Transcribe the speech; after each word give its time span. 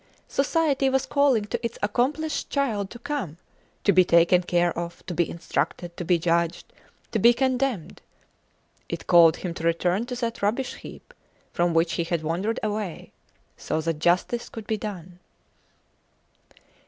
Society 0.27 0.89
was 0.89 1.05
calling 1.05 1.45
to 1.45 1.63
its 1.63 1.77
accomplished 1.83 2.49
child 2.49 2.89
to 2.89 2.97
come, 2.97 3.37
to 3.83 3.91
be 3.93 4.03
taken 4.03 4.41
care 4.41 4.75
of, 4.75 5.05
to 5.05 5.13
be 5.13 5.29
instructed, 5.29 5.95
to 5.95 6.03
be 6.03 6.17
judged, 6.17 6.73
to 7.11 7.19
be 7.19 7.35
condemned; 7.35 8.01
it 8.89 9.05
called 9.05 9.35
him 9.37 9.53
to 9.53 9.63
return 9.63 10.07
to 10.07 10.15
that 10.15 10.41
rubbish 10.41 10.73
heap 10.77 11.13
from 11.53 11.75
which 11.75 11.93
he 11.93 12.03
had 12.03 12.23
wandered 12.23 12.59
away, 12.63 13.11
so 13.57 13.79
that 13.79 13.99
justice 13.99 14.49
could 14.49 14.65
be 14.65 14.75
done. 14.75 15.19